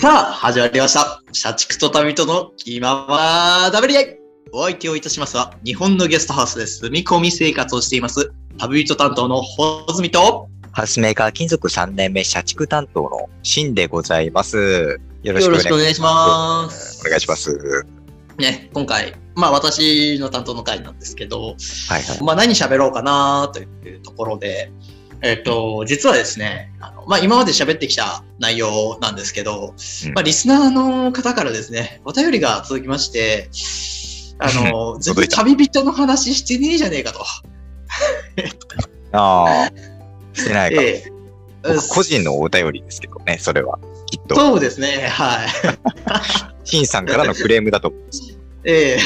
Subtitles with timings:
[0.00, 1.22] さあ、始まりました。
[1.30, 4.18] 社畜と旅人の気ままダブり合い。
[4.50, 14.98] お相手をいたしますは、日本のゲストハウスで住み込み生活をしています、旅人担当のほずみと、ハウスメーカー金属3年目社畜担当のシンでございます。
[15.22, 17.02] よろしよろくお願いしくお願いします。
[17.06, 17.84] お願いします。
[18.38, 21.56] ね、今回、まあ私の担当の回なんですけど、
[21.88, 22.22] はいはい。
[22.22, 24.72] まあ何喋ろうかなというところで、
[25.22, 29.74] えっ、と、実はですね、あのまあ今まで喋ってきた内容なんですけど、
[30.06, 33.50] うんまあリスナーの方からですね、お便りが届きまして、
[34.38, 37.24] あの、 全然届いた旅人の話してねえじゃねえかと。
[39.12, 39.72] ああ、
[40.32, 40.82] してないか。
[40.82, 41.04] え
[41.90, 43.78] 個人のお便りですけどね、それは。
[44.06, 44.34] きっと。
[44.34, 45.48] そうですね、はい。
[46.64, 48.39] シンさんからのクレームだと思す。
[48.64, 48.98] え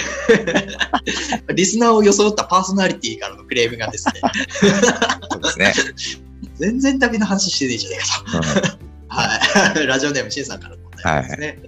[1.49, 4.15] え リスナーを装ったパーソナリティからのクレームがですね、
[5.31, 5.75] そうですね。
[6.59, 8.41] 全然旅の話してねえじゃねえか
[8.73, 8.79] と。
[8.79, 9.87] うんはい。
[9.87, 11.59] ラジオネームシンさんからのお便りですね。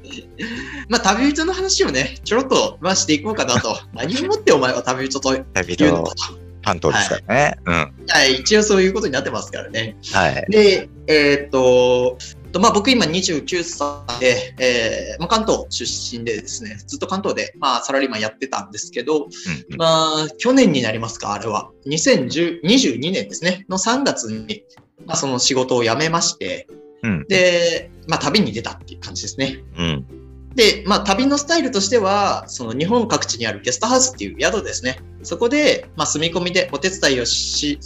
[0.89, 3.79] まあ、旅人の話をね、ちょろっと、まあ、していこうかなと。
[3.95, 6.47] 何をもってお前は旅人と旅人言うのかと。
[6.63, 7.57] 担当ですからね。
[7.65, 7.75] うん。
[8.09, 9.97] はい、一応そういうことになってますからね。
[10.13, 10.47] はい。
[10.51, 12.19] で、えーっと、
[12.57, 19.29] とまあ、僕今29歳で、えーまあ、関東出身でですね、ずっと関東で、まあ、サラリーマンやってたんですけど、うんうん
[19.77, 21.71] まあ、去年になりますか、あれは。
[21.87, 24.65] 2022年ですね、の3月に、
[25.05, 26.67] まあ、その仕事を辞めまして、
[27.03, 27.27] うん。
[27.29, 29.63] で、まあ、旅に出たっていう感じですね。
[29.77, 30.07] うん。
[30.55, 34.99] で、まあ、旅のスタイルとしては、その日本各地にあるゲストハウスっていう宿ですね。
[35.23, 37.79] そこで、まあ、住み込みでお手伝いをし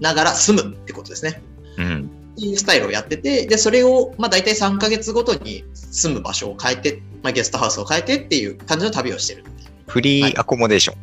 [0.00, 1.40] ながら住むってことですね。
[1.78, 2.15] うん。
[2.36, 9.44] っていうスタイルをやってて、で、それを、まあ、大体3ヶ月ごとに住む場所を変えて、まあ、ゲストハウスを変えてっていう感じの旅をしてる。
[9.86, 10.96] フリーアコモデーション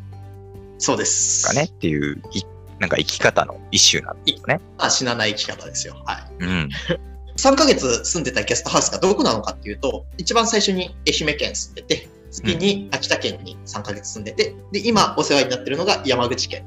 [0.78, 1.48] そうです。
[1.48, 2.44] がね、っていう、い
[2.80, 4.60] なんか生き方の一種なんですよね。
[4.78, 5.96] まあ、死なない生き方ですよ。
[6.06, 6.44] はい。
[6.44, 6.70] うん。
[7.38, 16.64] 3ヶ月住んでたゲストハウスがどこなのかっていうと、一番最初に愛媛県住んでて、次に秋田県に3ヶ月住んでて、で、今お世話になってるのが山口県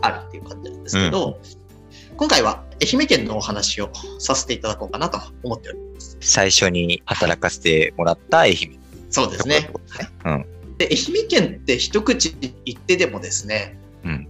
[0.00, 1.38] あるっていう感じなんですけど、
[2.16, 6.16] 今回は愛媛県のお話をさせていただこうかなと思っております。
[6.20, 8.78] 最初に働かせてもらった愛媛
[9.10, 9.62] そうですね。
[9.62, 10.08] ところですね。
[10.24, 10.46] うん。
[10.78, 14.28] で、愛媛県って一口言ってでもですね、うん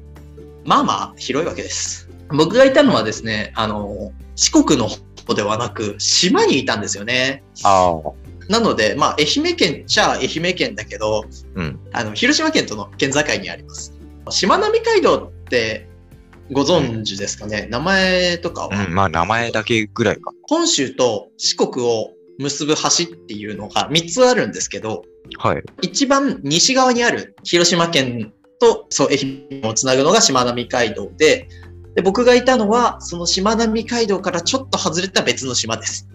[0.64, 2.08] まあまあ広いわけです。
[2.28, 4.88] 僕がいたのはですね、あの、四国の
[5.26, 7.42] 方ではなく、島にいたんですよね。
[7.64, 8.12] ああ。
[8.48, 11.81] なので、まあ、愛媛県っちゃ愛媛県だけど、うん。
[11.92, 13.94] あの、広島県との県境にあります。
[14.31, 15.88] しまなみ海道って
[16.50, 18.94] ご存知ですかね、名前とかは、うん。
[18.94, 20.32] まあ、名前だけぐらいか。
[20.48, 25.04] 本州と四国を結ぶ橋っていうのが3つあるんですけど、
[25.38, 25.62] はい。
[25.82, 29.19] 一番西側にある広島県とそう愛
[29.60, 31.48] 媛をつなぐのがしまなみ海道で
[31.98, 36.08] で、僕がいたのはそのしまなみ海道からちょっと外れた別の島です。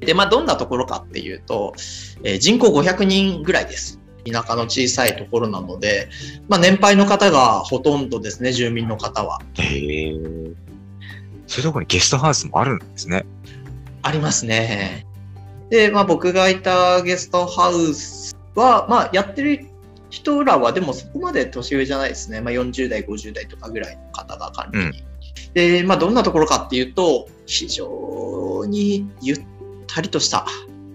[0.00, 1.74] で、まあどんなところかっていうと、
[2.24, 4.00] えー人口500人ぐらいです。
[4.30, 6.08] 田舎の小さいところなので、
[6.48, 9.40] まあ年配の方がほとんどですね、住民の方は。
[9.54, 10.14] へえ。
[11.46, 13.24] そういうところにゲストハウスもあるんですね。
[14.02, 15.06] ありますね。
[15.70, 19.66] で、まあ僕がいたゲストハウスは、まあやってる
[20.10, 22.40] 人らはでもそこまで年上じゃないですね。
[22.40, 25.04] まあ40代、50代とかぐらいの方が管理に。
[25.54, 29.44] で、まあどんなところかっていうと、非常にゆっ
[29.86, 30.46] たりとした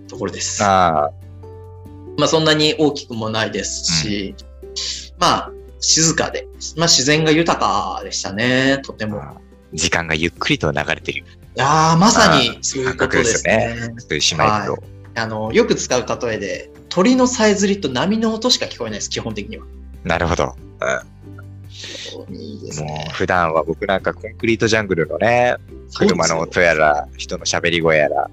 [0.08, 0.64] ところです。
[0.64, 1.12] ああ。
[2.18, 4.36] まあそんなに大きくもないですし、
[5.18, 6.48] まあ静かで、
[6.78, 9.22] まあ自然が豊かでしたね、とても。
[9.72, 11.24] い時間がゆっくりと流れてる
[11.56, 13.94] やーまさにそういうことですねね。。
[13.98, 14.84] そういう島行くと。
[15.16, 19.66] あの、よく使う例えで、鳥のさえずりと波の音しか聞こえないです、基本的には。
[20.04, 20.56] なるほど。
[22.30, 23.14] いいですもねう。
[23.14, 25.56] 普段は僕なんかコンクリートジャングルのね、
[25.96, 28.30] 車の音やら、人の喋り声やら、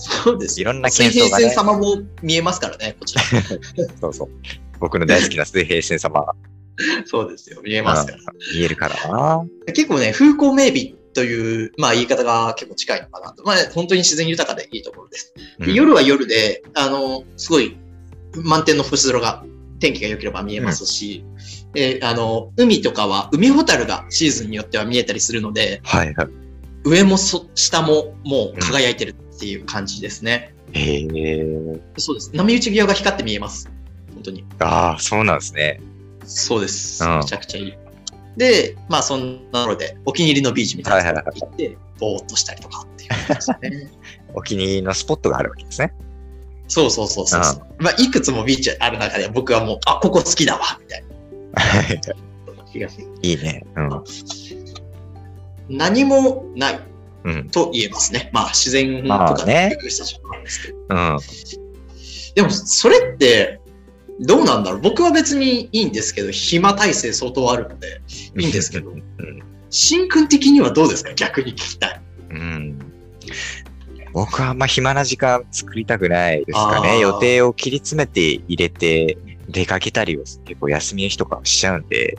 [0.00, 0.70] そうですよ。
[0.70, 3.22] いろんな水平線様も見えますからね、こちら。
[4.00, 4.28] そうそう。
[4.78, 6.34] 僕の大好きな水平線様が
[7.04, 8.18] そうですよ、見えますから。
[8.54, 9.44] 見えるからな。
[9.66, 13.42] 結構ね、風光明媚という、まあ言い方が結構近いのかなと。
[13.44, 15.34] まあ本当に自然豊かでいいところです。
[15.58, 17.76] 夜は夜で、あの、すごい
[18.34, 19.44] 満天の星空が、
[19.80, 21.24] 天気が良ければ見えますし、
[21.72, 26.28] であの、海とかは、海ホタルがシーズンによっては見えたりするので、はいはい。
[26.84, 30.52] 上もそ下ももう輝いてるっていう感じですね。
[30.74, 31.80] へえ。
[31.96, 32.30] そうです。
[32.34, 33.70] 波打ち際が光って見えます。
[34.12, 34.44] 本当に。
[34.58, 35.80] ああ、そうなんですね。
[36.26, 37.02] そうです。
[37.02, 37.74] うんめちゃくちゃいい。
[38.36, 43.90] で、まあそんなので、お気に入りのビーチみたいなとこ行って、ぼーっとしたりとかっていう感じですね。
[44.34, 45.94] お気に入りのスポットがあるわけですね。
[46.68, 47.62] そうそうそうそうそう。
[47.78, 51.10] まあいくつもビーチある中で僕はもう、あ、ここ好きだわ、みたいな。
[53.22, 53.64] いいね。
[53.74, 54.04] うん。
[55.70, 56.89] 何もない
[57.24, 57.50] うん。
[57.50, 58.30] と言えますね。
[58.32, 59.76] まあ自然とかまあね。
[60.88, 61.18] うん。
[62.34, 63.60] でも、それって、
[64.20, 68.02] どうなんだろう僕は別にいいんですけど、暇体制相当あるので、
[68.38, 69.02] いいんですけどうん。
[69.70, 71.14] しんくん的にはどうですか？
[71.14, 72.00] 逆に聞きたい。
[72.30, 72.78] うん。
[74.12, 76.98] 僕はあんま暇な時間作りたくないですかね。
[76.98, 79.16] 予定を切り詰めて入れて
[79.48, 82.18] 出かけたりを結構休みの日とかはしちゃうんで、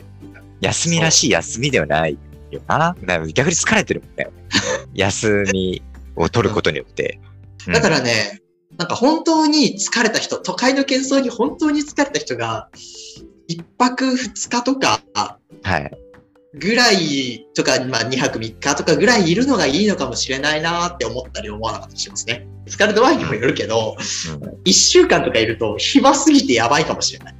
[0.60, 2.18] 休みらしい休みではない
[2.56, 2.96] よな。
[3.34, 4.28] 逆に疲れてるもんね。
[4.94, 5.82] 休み
[6.16, 7.18] を取ることによって。
[7.66, 8.40] うんだからね、
[8.76, 12.68] なんか本当に疲れた人、都会の喧騒に本当に疲れた人が、
[13.46, 15.00] 一泊二日とか
[15.62, 15.90] はい。
[16.54, 22.46] ぐらいとか、まあ二泊三日とかぐらいいるのがいいのかもしれないなって思ったり思わなかったりしますね。
[22.66, 23.96] 疲れ度合いにもよるけど、
[24.42, 27.34] うん一週間とかいると暇すぎてやばいかもしれない。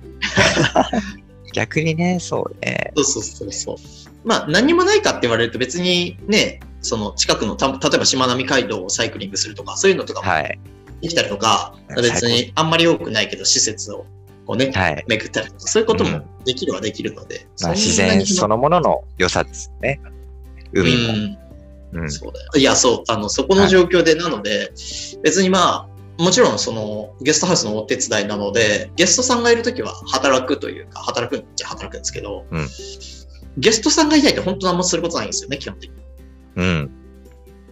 [1.52, 2.92] 逆にね、そうね。
[2.96, 3.76] そうそうそうそう。
[4.24, 10.58] まあ何にもないかって言われると別にね、その近くのた、例えばしまなみ海道をサイクリングするとか、そういうのとかもはい。
[11.00, 14.06] できたりとか、はい別にあんまり多くないけど施設を
[14.46, 15.04] こうね、はい。
[15.08, 20.00] 巡ったりとか、そういうこともできるはできるので、まあ、自然そのものの良さですね。
[20.72, 21.12] 海も。
[21.12, 21.38] うん
[21.94, 22.10] うん。
[22.10, 22.50] そうだよ。
[22.56, 24.72] いや、そう、あの、そこの状況で、なので、
[25.22, 25.88] 別にま
[26.18, 32.68] あ、もちろんそのゲストハウスのお手伝いなので、ゲストさんがいるときは働くというか、働くんじゃ働くんですけど、うん
[33.58, 35.96] ゲストさんがいないと本当何もすることないんですよね、基本的に。
[36.56, 36.90] うん。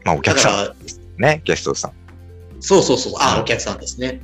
[0.05, 0.75] まあ、おだ客さ
[1.19, 1.93] んね、ゲストさん。
[2.61, 4.21] そうそうそう、あうんあ、お客さんですね。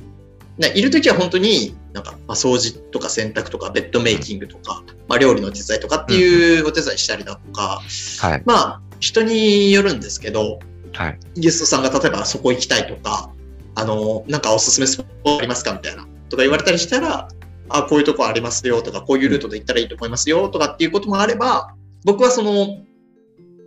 [0.57, 7.81] ねいるときは本当に、なんか、まあ、掃除とか洗濯とか、ベッドメイキングとか、まあ、料理の手伝いとかっていうお手伝いしたりだとか、
[8.19, 8.43] はい。
[8.45, 10.59] まあ、人によるんですけど、
[10.93, 11.19] はい。
[11.35, 13.31] ゲストさんが例えばそこ行きたいとか、
[13.75, 17.29] あの、なんかおすすめスポットありますかみたいな、とか言われたりしたら、
[17.69, 21.73] あ、こういうとこありますよとか、こういうルートで行ったらいいと思いますよとかっていうこともあれば、
[22.05, 22.77] 僕はその、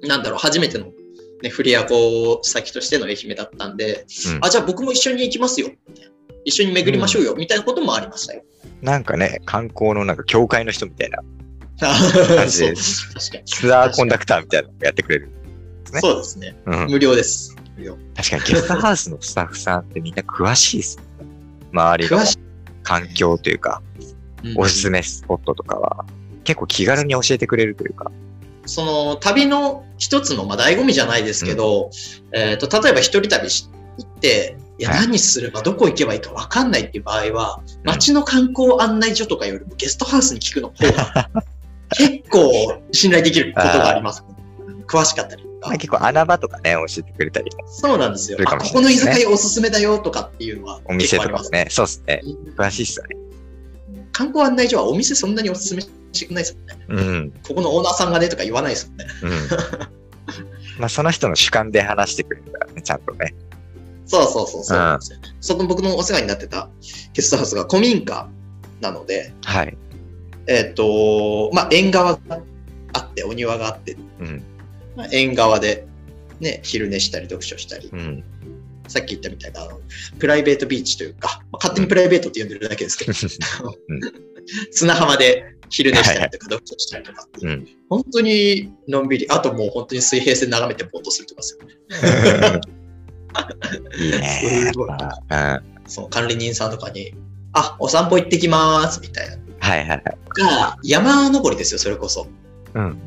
[0.02, 0.86] なんだろう、初めての、
[1.42, 5.70] ね、フリアコ先としての愛媛だったんで、うんあ、じゃあ僕も一緒に行きますよ。
[6.44, 8.42] 一緒に巡りましょうよ、みたいなこともありましたよ。
[8.82, 11.18] なんかね、観光のなんか協会の人みたいな
[12.36, 12.74] 感じで。
[12.74, 15.28] ツアーコンダクターみたいなのをやってくれる。
[15.92, 16.56] ねそうですね。
[16.66, 16.86] うん。
[16.86, 17.56] 無料です。
[17.76, 17.96] 無料。
[18.16, 21.04] 確かにゲストハウスのスタッフさんってみんな詳しいですね。
[21.72, 22.38] 周りの詳しい。
[22.90, 23.82] 環境というか、
[24.56, 26.04] おすすめスポットとかは、
[26.42, 28.10] 結構気軽に教えてくれるというか。
[28.66, 31.90] その旅の一つの、まあ、醍醐味じゃないですけど、
[32.32, 41.30] えっ、と、例えば一人旅し行って、いや、はい何すれば、どこ行けばいいか分かんないっていう場合は、街の観光案内所とかよりもゲストハウスに聞くの方が、
[41.96, 44.24] 結構信頼できることがあります。
[44.90, 45.78] 詳しかったりとかまあ、。
[45.78, 48.38] 結構穴場とかね、教えてくれたりも、そうなんですよ。
[48.38, 51.18] するかあ、ここの居酒屋おすすめだよとかっていうのはお店。
[51.18, 52.22] とかもね、そうですね。
[52.56, 53.16] 詳しいっすよね。
[54.12, 55.88] 観光案内所はお店そんなにおすすめし
[56.20, 56.86] てくれないですもんね。
[56.88, 57.32] うん。
[57.46, 59.06] ここのオーナーさんがねとか言わないですもんね。
[59.22, 59.30] うん。
[60.80, 63.34] まあ、その人の主観で話してくれるからね、ちゃんとね。
[64.06, 66.68] そうそうそうそうなんですよ、その僕のお世話になってた
[67.12, 68.28] ゲストハウスが古民家
[68.80, 69.76] なので、はい。
[70.48, 72.40] えっ、と、まあ、縁側が
[72.92, 74.42] あって、お庭があって、うん。
[74.96, 75.86] まあ縁側で、
[76.40, 78.24] ね、昼寝したり読書したり、うん。
[78.88, 79.80] さっき言ったみたいな、あの
[80.18, 83.12] プライベートビーチというか、まあ、勝手にプライベートって呼んでるだけですけど、
[83.88, 84.00] うん
[84.72, 87.26] 砂浜で昼寝したりとか読書したりとか。
[87.88, 92.60] 本当にのんびり、あともう本当に水平線眺めてぼーっとするとかですよね。
[93.98, 94.70] いいね。
[94.72, 94.90] すごい
[95.86, 97.14] その管理人さんとかに、
[97.52, 99.34] あ、お散歩行ってきます、みたいな。
[99.36, 99.40] うん。
[99.58, 100.02] はいはいはい。
[100.34, 102.26] が、山登りですよ、それこそ。
[102.74, 102.98] うん。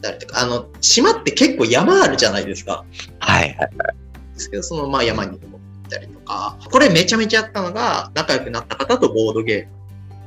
[0.00, 2.84] だりとか、あの、島って結構山あるじゃないですか。
[3.18, 3.70] はいはい。
[4.34, 5.56] ですけど、その、まあ山に登っ
[5.88, 9.72] たりとか、これめちゃめちゃやったのが、仲良くなった方とボードゲーム。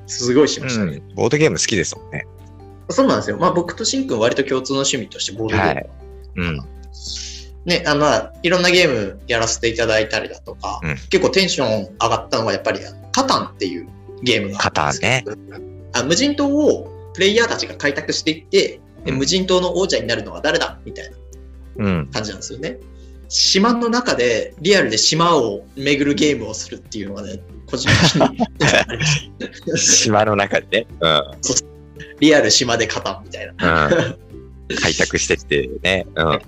[0.07, 0.97] すごいしましたね。
[0.97, 1.15] うん。
[1.15, 2.25] ボードゲーム好きですもんね。
[2.89, 3.37] そうなんですよ。
[3.37, 5.67] まあ僕としんくん割と共通の趣味としてボードゲーム。
[5.67, 5.89] はい
[6.35, 6.61] うん。
[7.65, 12.79] ね、あの、まあいろんなゲームやらせていただいたりだとか、うん結構テンション上がったのがやっぱり、
[13.11, 13.87] カタンっていう
[14.23, 15.35] ゲームがあったんですよ
[15.91, 20.79] カあ無人島をプレイヤーたちが開拓していって、でうん無人島の王者になるのは誰だ？
[20.85, 21.17] みたいな
[21.85, 22.07] うん。
[22.11, 22.79] 感じなんですよね。
[23.29, 28.15] 島の中でリアルで島を巡るゲームをするっていうのがね、個人的
[29.67, 30.81] に島の中で？
[30.81, 30.87] ね。
[30.99, 31.21] うん。
[32.19, 33.87] リアル島でカタンみたいな。
[33.87, 34.17] うん。
[34.75, 36.05] 開拓してってね。
[36.15, 36.41] うん。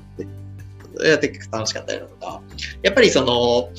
[1.05, 2.41] やって楽しかったりだとか、
[2.83, 3.69] やっぱりその、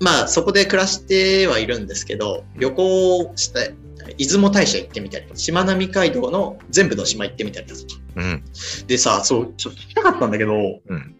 [0.00, 3.74] まあそこで暮らしてはいるんですけど、旅行して、
[4.18, 7.86] 出雲大社行ってみたりしまなみ海道の全部の島行ってみたりだとか。
[8.16, 8.44] うん。
[8.86, 10.54] でさ、そう、ちょっと聞きたかったんだけど、
[10.86, 11.16] うん。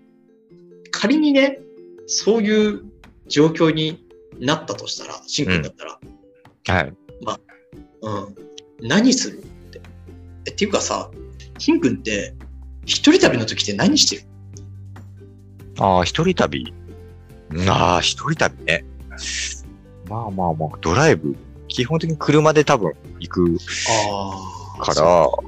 [0.91, 1.61] 仮にね、
[2.07, 2.83] そういう
[3.29, 4.07] 状況に
[4.39, 6.01] なったとしたら、しんくんだったら、
[6.77, 6.93] はい。
[8.05, 8.35] うん、
[8.89, 9.81] 何するって。
[10.47, 11.11] えっていうかさ、
[11.59, 12.35] しんくんって、
[12.85, 14.23] 一人旅の時って何してる？
[15.79, 16.75] ああ、一人旅？
[17.69, 18.85] ああ、一人旅ね。
[20.09, 21.37] まあまあまあ、ドライブ、
[21.73, 23.59] 基本的に車で多分行く。
[24.81, 25.45] から、そ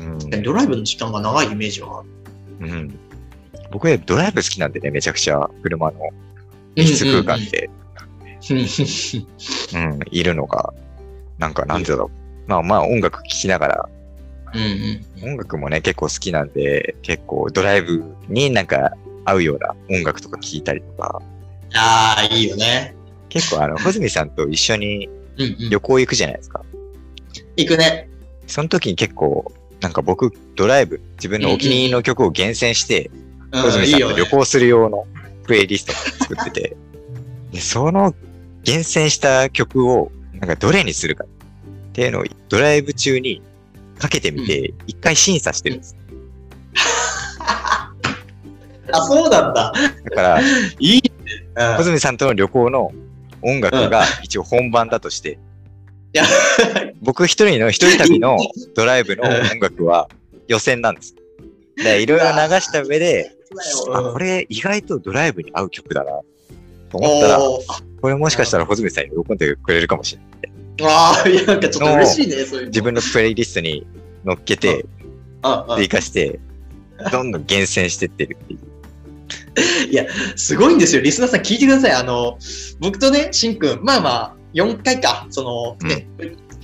[0.00, 2.08] うドライブの時間が長いイメージはある。
[2.60, 2.70] うん。
[2.70, 2.98] うん。
[3.70, 6.00] 僕ね、ドライブ好きなんでね、めちゃくちゃ車の
[6.76, 7.70] 密室空間で、
[9.74, 10.74] うん、いるのが、
[11.38, 12.10] なんか、なんてだろ
[12.46, 12.50] う。
[12.50, 13.88] まあまあ、音楽聴きながら、
[14.52, 14.60] うん
[15.22, 15.30] うん。
[15.30, 18.92] 音楽もね、結構好きなんで、結構ドライブになんか
[19.24, 21.22] 合うような音楽とか聴いたりとか、
[21.74, 22.96] ああ、いいよね。
[23.28, 25.08] 結構あの、穂積さんと一緒に
[25.44, 25.70] うんうん。
[25.70, 26.64] 旅行行くじゃないですか。
[27.56, 28.08] 行くね。
[28.46, 35.06] その時に結構、なんか僕、ドライブ、自分のお気に入りの曲を厳選して、うん穂積さんと旅行する用の
[35.42, 36.76] プレイリストを作ってて、
[37.52, 38.14] でその
[38.62, 41.26] 厳選した曲を、なんかどれにするかっ
[41.92, 43.42] ていうのをドライブ中に
[43.98, 45.96] かけてみて、一回審査してるんです。
[48.92, 49.72] あ、そうなんだ。
[50.04, 50.40] だから、
[50.78, 51.10] いいね。
[51.56, 52.92] うん穂積さんとの旅行の
[53.42, 55.38] 音楽が一応本番だとして、
[56.12, 56.24] いや、
[57.00, 58.36] 僕一人の一人旅の
[58.74, 60.08] ドライブの音楽は
[60.48, 61.14] 予選なんです。
[61.76, 63.32] で、いろいろ流した上で、
[63.92, 66.10] あ、これ意外とドライブに合う曲だな、
[66.90, 67.38] と思ったら、
[68.00, 70.30] これもしかしたら穂積さんに喜んでくれるかもしれない。
[70.82, 72.66] ああ、いや、なんかちょっと嬉しいね、そういうの。
[72.68, 73.86] 自分のプレイリストに
[74.24, 74.84] 乗っけて、
[75.42, 76.40] ああ追加して、
[77.12, 78.60] どんどん厳選してってるっていう。
[80.36, 81.02] すごいんですよ。
[81.02, 81.92] リスナーさん聞いてください。
[81.92, 82.38] あの、
[82.78, 86.08] 僕とね、しんくん、まあまあ、4回か、その、ね、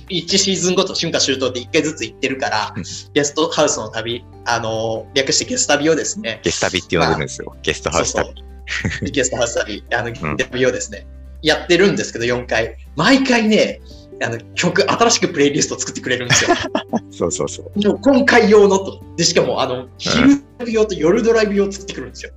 [0.09, 7.55] 1シーズンごと春夏秋冬で1回ずつ行ってるからうん、ゲストハウスの旅、あの、略してゲス旅をですね、ゲス旅って呼んでるんですよ。
[7.61, 8.25] ゲストハウス旅。
[8.25, 11.05] そうゲストハウス旅、あの、ん旅をですね、
[11.41, 12.75] やってるんですけど、4回。
[12.95, 13.81] 毎回ね、
[14.21, 16.55] あの曲、新しくプレイリストを作ってくれるんですよ。
[17.11, 17.87] そうそうそう。
[17.87, 19.01] もう今回用のと。
[19.15, 22.31] で、しかも、あの、昼ドライブ用と夜ドライブ用を作ってくるんですよ。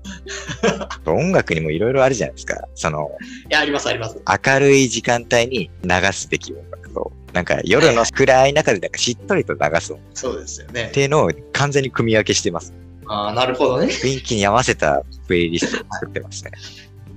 [1.07, 2.57] 音楽にもいろいろあるじゃないですか。
[2.75, 3.11] その、
[3.50, 4.19] いや、あります、あります。
[4.45, 10.90] 明るい時間帯に流すべき音楽と、なんか夜の暗い中でなんかしっとりと流す音楽そうですよねっ。
[10.90, 12.75] ていうのを完全に組み分けしてます。
[13.07, 13.87] ああ、なるほどね。
[13.87, 16.52] 雰囲気に合わせたプレイリストを作ってますね。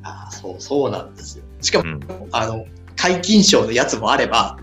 [0.04, 1.44] ああ、そう、そうなんですよ。
[1.62, 2.00] しかも、うん。
[2.32, 4.58] あの、解禁賞のやつもあれば、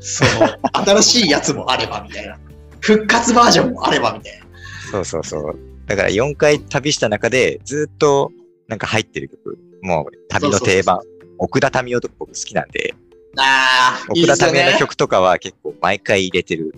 [0.00, 0.30] その、
[0.72, 2.38] 新しいやつもあれば、みたいな。
[2.80, 4.46] 復活バージョンもあれば、みたいな。
[4.90, 5.58] そうそうそう。
[5.86, 8.32] だから4回旅した中でずっと
[8.68, 11.00] なんか入ってる曲、もう旅の定番、
[11.38, 12.94] 奥田民生とか僕好きなんで、
[13.36, 14.78] ああ、いい奥田民生の。
[14.78, 16.74] 曲とかは結構毎回入れてる。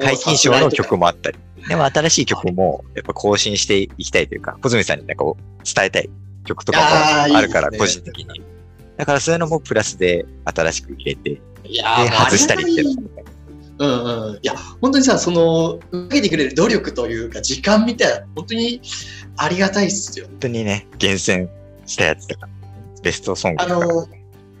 [0.00, 1.38] 解禁賞の曲もあったり。
[1.68, 5.24] でも新しい曲もやっぱ更新していきたいというか、小泉さんになんか
[5.62, 6.10] 伝えたい
[6.44, 8.42] 曲とかもあるから、個人的に。
[8.96, 12.84] だからそういうのもプラスで新しく入れて、で、いや外したりってい
[13.78, 14.36] うんうん。
[14.36, 18.80] いや、本当にさ、その、受けてくれる努力というか、時間みたいな、本当に
[19.36, 20.26] ありがたいっすよ。
[20.26, 21.48] 本当にね、厳選
[21.86, 22.48] したやつとか、
[23.02, 23.86] ベストソングあとか。
[23.86, 24.08] の、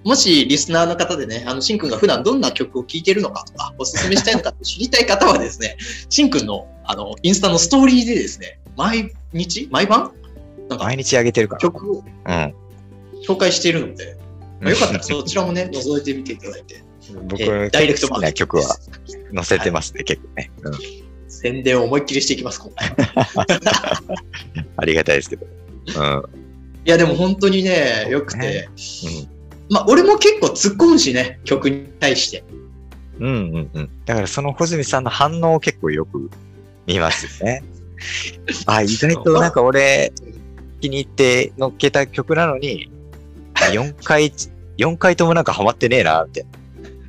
[0.04, 5.76] もしリスナーの方でね、あの、しんくんが普段どんな曲を聴いてるのかとか、おすすめしたいのか知りたい方はですね、
[6.08, 10.12] しんくんの、あの、インスタのストーリーでですね、毎日毎晩
[10.68, 12.46] なんか毎日上げてるか曲をら。
[12.46, 12.54] うん。
[13.26, 14.16] 紹介しているので、
[14.60, 16.82] まあよかったらそちらもね、覗いてみていただいて、
[17.28, 18.76] 僕えーダイレクト好きな曲は
[19.34, 20.50] 載せてますね、結構ね。
[20.62, 20.72] うん。
[21.28, 22.94] 宣伝を思いっきりしていきます、今回。
[24.76, 25.46] ありがたいですけど。
[25.96, 26.22] うん。
[26.86, 28.68] いや、でも本当にね、よくて、ね
[29.70, 32.44] まあ、俺も結構突っ込むしね、曲に対して。
[33.18, 33.26] うん。
[33.26, 33.90] うんうんうん。
[34.04, 36.30] だからその穂積さんの反応を結構よく
[36.86, 37.62] 見ますよね。
[38.66, 40.12] あ、意外となんか俺
[40.84, 42.90] 気に入って乗っけた曲なのに、
[43.54, 44.30] 4回、
[44.76, 46.44] 4回ともなんかハマってねえな、って。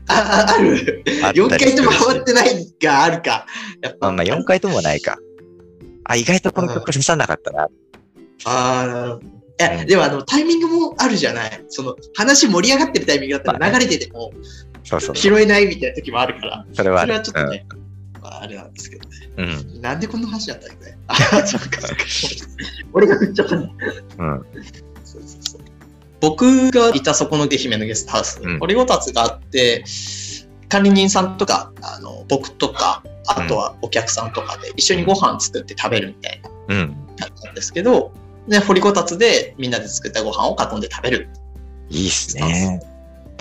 [0.08, 1.03] あ、あある。
[1.24, 3.46] あったり4回ともハマってないがあるか。
[3.82, 5.17] やっぱ、まあまあ4回ともないか。
[6.05, 7.63] あ、意外とこの曲刺さなかったな。
[7.63, 7.67] あ
[8.46, 9.20] あ、
[9.60, 11.65] いや、うんでもあの、タイミングもあるじゃない。
[11.67, 14.32] その、話盛り上がってるタイミングだったまあら流れてても
[14.86, 15.15] そうそう。
[15.17, 17.75] 拾えないみたいな時もあるから、それそれはちょっとね、ま
[18.25, 19.15] あ、あれなんですけどね。
[19.38, 19.75] うん。
[19.75, 19.82] うん。
[19.82, 20.98] なんでこんな話だったんだよ。
[21.08, 21.96] あ、そっかそっか。
[22.94, 23.72] 俺が振っちゃったね。
[24.17, 24.46] うん。
[25.03, 25.62] そうそうそう
[26.22, 29.84] 僕がいたそこの下姫のゲストハウス、うん掘りごたつがあって、
[30.70, 36.96] 管理人さんとか、あの僕とか、あとはお客さんとかで一緒にご飯作って食べるみたいなうん。
[37.17, 38.12] 感じなんですけど、
[38.48, 41.29] で、掘りごたつでみんなで作ったご飯を囲んで食べる。
[41.89, 42.82] いいっすね。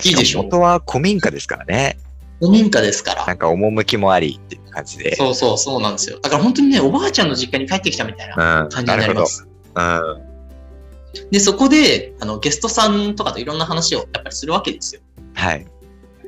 [0.03, 1.97] いいでしょかも元は古民家ですからね。
[2.39, 3.25] 古民家ですから。
[3.25, 5.15] なんか趣もありっていう感じで。
[5.15, 6.19] そうそうそうなんですよ。
[6.19, 8.69] だから本当にね、おばあちゃんの実家に帰ってきたみたいなうん。
[8.69, 9.25] 感じになりま。
[9.25, 9.47] す。
[9.75, 11.29] うん。
[11.31, 15.01] で、そこで、あの、ゲストさんとかといろんな話をやっぱりするわけですよ。
[15.33, 15.65] はい。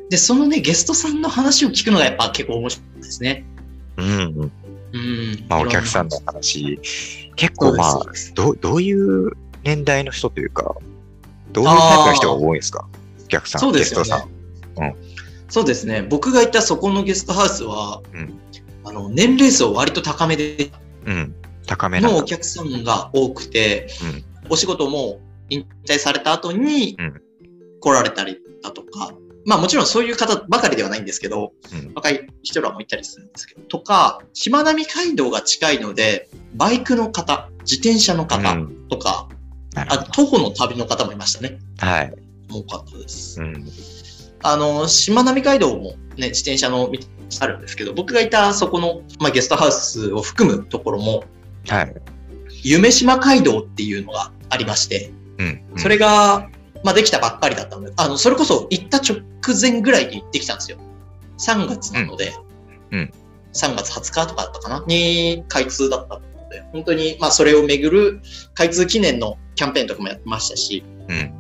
[0.10, 3.46] で、そのね、ゲストさんの話を聞くのがやっぱ結構面白いですね。
[3.98, 4.12] うんう
[4.46, 4.52] ん。
[4.94, 5.46] うん。
[5.50, 6.80] まあ、お客さんの話、
[7.36, 9.32] 結構まあどう、どういう
[9.64, 10.76] 年代の人というか、
[11.52, 12.88] どういうタイプの人が多いんですか？
[13.26, 14.26] お客さん、そうですよゲストさ
[14.80, 14.96] ねん。。
[15.50, 16.02] そうですね。
[16.02, 18.40] 僕がいたそこのゲストハウスは、うん
[18.84, 20.72] あの年齢層割と高めで
[21.06, 21.36] うん。
[21.66, 23.88] 高めのお客さんが多くて、
[24.50, 27.22] お仕事も引退された後にうん
[27.82, 29.14] 来られたりだとか、
[29.46, 38.88] まあもちろんそういう方ばかりではないんですけど、うん若い人らもいたりするんですけど、とか、しまなみ海道が近いので、バイクの方、自転車のう方ん。
[38.90, 39.28] とか、
[39.74, 41.60] なるほあ徒歩の旅の方もいましたね。
[41.80, 41.86] ど。
[41.88, 42.14] はい。
[42.50, 43.42] 多かったです。
[43.42, 43.66] うん。
[44.44, 47.00] あの、しまなみ海道もね、自転車の道
[47.40, 51.24] あるんですけど、僕がいたそこの、まあ、ゲストハウスを含むところも、
[51.68, 51.96] はい。
[52.64, 55.64] 夢島街道っていうのがありまして、うん。
[55.78, 56.50] それが、
[56.84, 59.22] まあ、できたばっかりだったので、あの、それこそ行った直
[59.60, 60.78] 前ぐらいに行ってきたんですよ。
[61.40, 62.34] 3月なので、
[62.92, 63.14] うんうん
[63.54, 64.86] 3月20日とかだったかな？
[64.86, 68.22] に開通だったので、本当に、まあ、それをめぐる
[68.54, 71.34] 開通記念のキャンペーンとかもやってましたし、うん。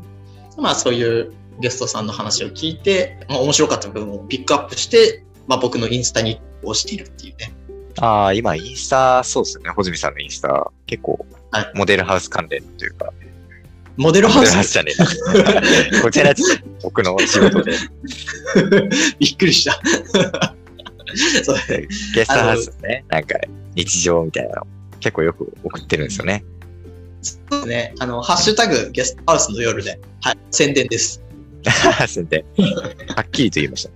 [0.57, 7.53] まあ、そういうゲストさんの話を聞いて、まあ、面白かった部分をピックアップして、まあ、僕のインスタに押しているっていうね。
[7.99, 9.69] ああ、今、インスタ、そうですよね。
[9.71, 13.13] 穂積さんのインスタ、結構はい、モデルハウス関連というか、
[13.95, 14.63] モデルハウス？
[14.63, 16.01] スじゃねえな。
[16.03, 16.33] こちら
[16.83, 17.71] 僕の仕事で、
[19.19, 19.81] びっくりした。
[21.43, 21.57] そう
[22.13, 23.39] ゲストハウスね、なんか
[23.75, 24.67] 日常みたいなの
[24.99, 26.43] 結構よく送ってるんですよね。
[27.21, 27.95] そうですね。
[27.99, 31.23] あの、ハッシュタグゲストハウスの夜で、はい、宣伝です。
[32.07, 32.43] 宣伝。
[33.15, 33.89] はっきりと言いまし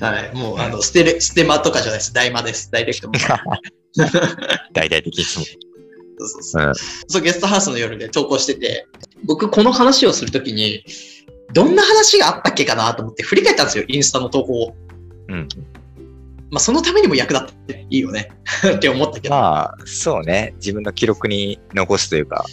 [0.00, 0.06] た。
[0.06, 0.34] はい。
[0.34, 2.12] もう、あの、ステレ、ステマとかじゃないです。
[2.12, 2.70] ダイマです。
[2.70, 3.14] ダイレクトも。
[4.72, 5.44] 大々的にそう。
[5.44, 6.74] そうそうそううん。
[7.08, 8.86] そう、ゲストハウスの夜で投稿してて、
[9.24, 10.84] 僕、この話をするときに、
[11.52, 14.76] どんな話があったっけかなと思って振り返ったんですよ、インスタの投稿を。
[15.28, 15.48] うん。
[16.50, 18.30] まあ、そのためにも役立っていいよね。
[18.76, 19.34] って思ったけど。
[19.34, 20.54] まあ、そうね。
[20.56, 22.44] 自分の記録に残すというか、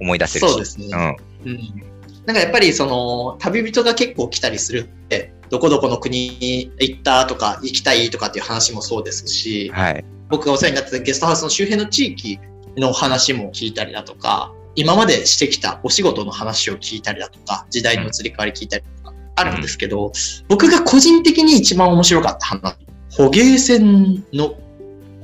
[0.00, 0.50] 思い出せるし。
[0.50, 1.16] そうですね。
[1.44, 1.52] うん。
[1.52, 1.89] うん。
[2.30, 10.04] なんかやっぱり、その、旅人が結構来たりするって、どこどこの国に行ったとか、行きたいとかっていう話もそうですし、はい。
[10.28, 12.38] 僕がお世話になってたゲストハウスの周辺の地域
[12.76, 20.12] の話も聞いたりだとか、今までしてきたお仕事の話を聞いたりだとか、時代の移り変わり聞いたりとか、あるんですけど、
[20.48, 22.76] 僕が個人的に一番面白かった話、
[23.10, 24.54] 捕鯨船の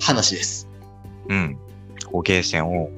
[0.01, 0.69] 話です。
[1.29, 1.57] うん。
[2.11, 2.91] 捕鯨船を、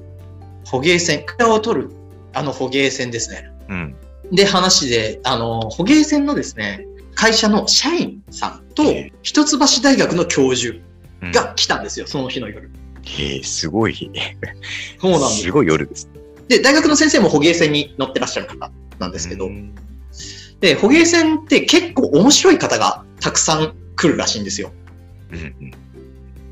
[0.64, 1.90] 捕鯨船、蔵を取る、
[2.32, 3.50] あの捕鯨船ですね。
[3.68, 3.96] うん。
[4.32, 10.76] で、話で、あの、捕鯨船のですね、会社の社員さんとえ、一橋大学の教授
[11.20, 12.70] うんが来たんですよ、その日の夜。
[13.02, 14.10] へえ、すごい、
[15.00, 16.08] そうなんですすごい夜です。
[16.48, 19.74] で、大学の先生も捕鯨船に乗ってらっしゃる方なんですけど、うん
[20.60, 24.72] で、捕鯨船って結構面白い方がたくさん来るらしいんですよ。
[25.30, 25.72] うんうん。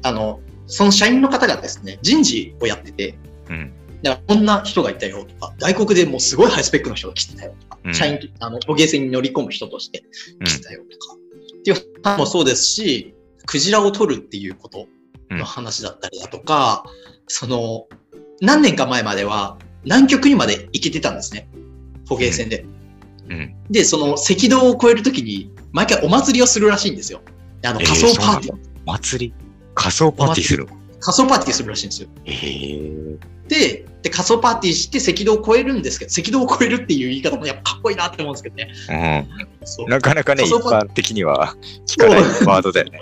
[0.02, 3.18] あの、その社員の方がですね、人事をやってて、
[3.50, 3.72] うん。
[4.02, 7.94] だからこんな人がいたよとか、外国でもうすごいハイスペックの人が来てたよとか、うん。
[7.94, 10.04] 社員と、あの、捕鯨船に乗り込む人として
[10.44, 13.14] 来てたよとか、っていう話もそうですし、
[13.46, 14.87] クジラを取るっていうこと
[15.30, 16.85] の話だったりだとか、
[17.28, 17.87] その、
[18.40, 21.48] 何年か前までは南極にまで行けてたんですね。
[22.09, 22.64] 捕鯨船で。
[23.28, 23.54] うん。
[23.70, 27.20] で、その赤道を越えるときに、毎回お祭りをするらしいんですよ。
[27.64, 29.35] あの、えー仮装パーティー、祭り？
[29.74, 30.76] 仮装パーティーするの？
[31.00, 32.09] 仮装パーティーするらしいんですよ。
[32.24, 38.72] ええで、で仮装パーティーして赤道を越えるんですけど、赤道を越えるっていう言い方もやっぱかっこいいなって思うんですけどね。
[39.64, 39.90] そううん。
[39.90, 41.54] なかなかね、一般的には
[41.87, 43.00] 聞かないワードだよね。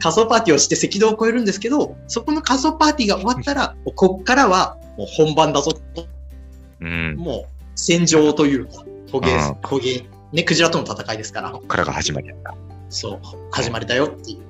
[0.00, 6.06] 仮装パーティーをして赤道を越えるんですけど、そこの仮装パーティーが終わったら、こっからはもう本番だぞと、
[6.80, 7.16] うん。
[7.16, 12.54] もう戦場というか、捕うん鯨、捕鯨、ね、クジラとの戦いですから、こっからが始まりやった。
[12.90, 13.20] そう、
[13.50, 14.47] 始まりだよっていう。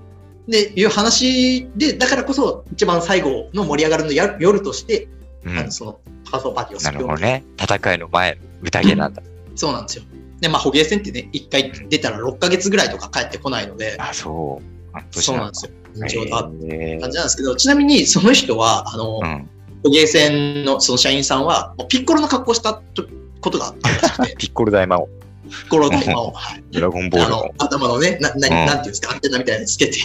[0.49, 5.09] で、いう話で、だからこそ一番最後の盛り上がるのや夜として、
[5.45, 5.71] うんあの。
[5.71, 7.45] その仮装パーティーをすなるようにるほどね。
[7.59, 9.23] 戦いの前の宴なんだ。
[9.55, 10.05] そうなんですよ。
[10.41, 15.21] で、まあ、捕鯨船ってね、一回出たら6ヶ月ぐらいとか帰ってこないので、あ、そう。
[15.21, 15.73] そうなんですよ。
[16.07, 19.49] 一応あっへえた感じなんですけど、ちなみにその人は、あの、うん。
[19.83, 23.05] 捕鯨船のその社員さんは、ピッコロの格好したと
[23.41, 25.09] ことがあった ピッコロ大魔王。
[25.49, 27.51] ピッコロ大魔王、は いドラゴンボールの。
[27.59, 29.99] 頭のね、な、な、うんなんていうんですか、アンテナみたいなのつけて、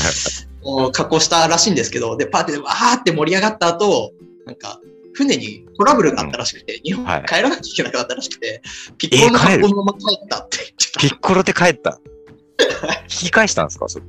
[0.62, 4.12] もう格好したらしいんですけど、で、パーティーでわーって盛り上がった後、
[4.46, 4.80] なんか、
[5.14, 8.62] 船にトラブルがあったらしくて、日本はい帰らなきゃいけなくなったらしくて、
[8.98, 10.58] ピッコロの格好のまま帰ったって
[11.00, 11.98] ピッコロで帰った？
[13.04, 13.88] 引き返したんですか？
[13.88, 14.04] それ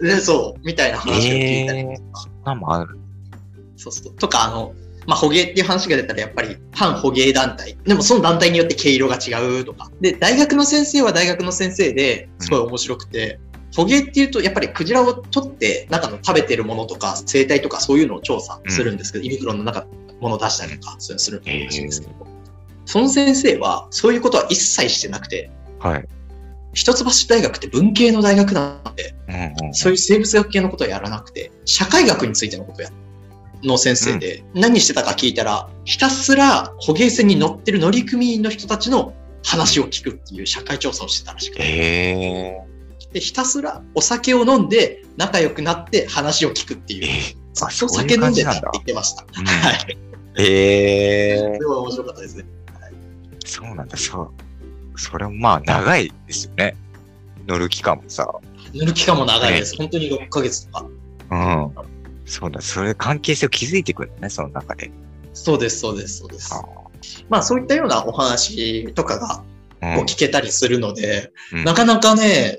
[0.00, 0.20] で。
[0.20, 2.98] そう、みたいな話を聞いたりええそんなんもある。
[3.76, 4.14] そうそう。
[4.16, 4.74] とか、あの、
[5.08, 7.78] まあ、捕鯨っていう話が出たら、やっぱり反捕鯨団体。
[7.82, 9.90] でも、その団体によって毛色が違うとか。
[10.02, 13.40] で、大学の先生は大学の先生ですごい面白くて、
[13.74, 19.86] 捕鯨っていうと、やっぱりクジラを取って、中の食べてるものとか、生態とか、そういうのを調査するんですけど、胃袋の中、
[20.20, 22.12] ものを出したりとか、そういうのするんですけど。
[22.84, 26.08] その先生はそういうことは一切してなくて、はい。
[26.74, 29.74] 一橋大学って文系の大学なので、うんうん。
[29.74, 32.90] そういう生物学系のことはやらなくて、社会学についてのことをや
[33.62, 42.68] の先生で、何してたか聞いたら、ひたすら捕鯨船に乗ってる乗組員の人たちの話を聞くっていう社会調査をしてたらしくて、ええ
[43.12, 46.96] でひたすらお酒を飲んで仲良くなって話を聞くってー。
[46.98, 49.24] いう、えずっとそういう酒飲んでたって言ってました。
[49.24, 49.98] うんはい。
[50.36, 52.44] ー、ええそれは面白かったですね。
[53.44, 54.30] そうなんだ、そう。
[55.00, 56.76] それもまあ長いですよね。
[57.46, 58.28] 乗る期間もさ。
[58.74, 59.74] 乗る期間も長いです。
[59.76, 60.86] 本当に6ヶ月とか。
[61.30, 61.72] うん。
[62.28, 64.90] そうだ、それ関係性を築いていくんだね、その中で。
[65.32, 66.62] そうです、そうです、そうですあ。
[67.28, 69.42] まあそういったようなお話とかが
[69.80, 72.58] うんこう聞けたりするので、うんなかなかね、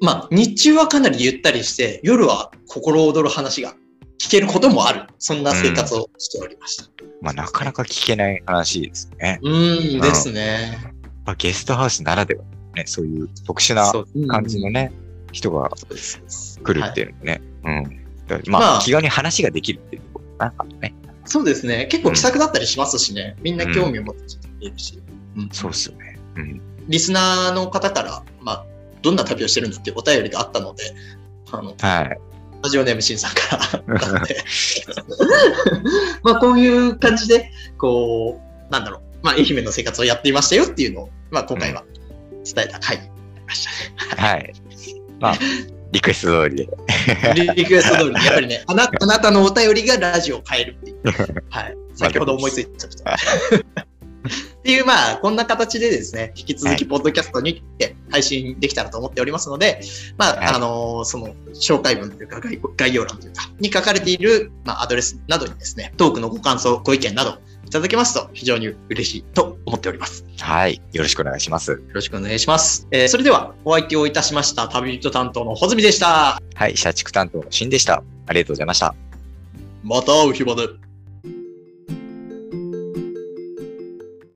[0.00, 3.74] まあ日中はかなりゆったりして、夜は心躍る話が
[4.18, 5.06] 聞けることもある。
[5.18, 6.84] そんな生活をしておりました。
[7.22, 9.38] まあなかなか聞けない話ですね。
[9.42, 10.78] うーん、ですね。
[11.24, 13.92] まあ、ゲストハウスならではね、そういう特殊な
[14.28, 14.92] 感じのね、
[15.32, 15.70] 人が
[16.62, 17.40] 来るっていうのもね。
[17.64, 18.05] うん。
[18.46, 20.94] まあ、まあ気軽に話ができるっていうところなんかね。
[21.24, 21.86] そうですね。
[21.86, 23.36] 結構気さくだったりしますしね。
[23.42, 24.98] みんな興味を持ってるし。
[25.36, 26.18] うんそうっすよね。
[26.36, 26.60] うん。
[26.88, 28.66] リスナーの方から、まあ、
[29.02, 30.94] どんな旅をしてるんだっていうお便りがあったので、
[31.50, 32.18] あの、はい。
[32.62, 34.36] ラジオネームしんさんからあったので、
[36.22, 41.84] まあこういう感じで、こう、なんだろう、まあ愛媛の生活をやっていましたよっていうのを、まあ今回は
[42.44, 44.30] 伝えた回になりましたね。
[44.30, 44.52] はい。
[45.20, 45.34] まあ、
[45.92, 46.68] リクエスト通りで。
[47.34, 51.00] リリクエスト通りに、やっぱりね、 あなあなたのお便りがラジオを変えるっていう。
[51.50, 51.76] はい。
[51.94, 53.16] 先ほど思いついちゃった。
[54.26, 59.80] っていう、まあ、こんな形でですね、引き続き、ポッドキャストにて配信できたらと思っておりますので、
[60.18, 70.22] まあ、はいあのーその、紹介文というか、概概要欄というか、に書かれている、まあ、アドレスなどにですね、トークのご感想、ご意見などいただけますと、非常に嬉しいと思っております。
[70.22, 70.80] よはい。
[70.92, 71.82] よろしくお願いします。
[71.92, 72.86] ろしくお願いします。
[72.92, 76.40] えーそれでは、お相手をいたしました、旅人担当の穂積でした。
[76.54, 76.76] はい。
[76.76, 78.02] 社畜担当のシンでした。
[78.26, 78.94] ありがとうございました。
[79.82, 80.68] また会う日まで。